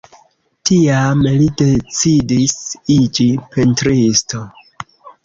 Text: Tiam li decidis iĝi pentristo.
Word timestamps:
Tiam 0.69 1.19
li 1.41 1.49
decidis 1.61 2.55
iĝi 2.95 3.29
pentristo. 3.53 4.41